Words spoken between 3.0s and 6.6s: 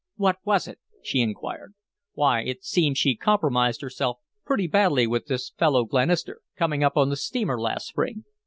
compromised herself pretty badly with this fellow Glenister